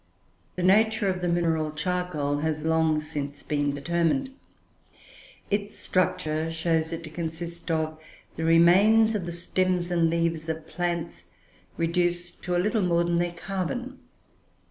[0.55, 4.31] The nature of the mineral charcoal has long since been determined.
[5.51, 7.99] Its structure shows it to consist of
[8.35, 11.25] the remains of the stems and leaves of plants,
[11.77, 13.99] reduced a little more than their carbon.